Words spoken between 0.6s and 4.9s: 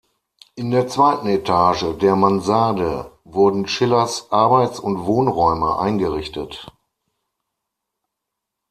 der zweiten Etage, der Mansarde, wurden Schillers Arbeits-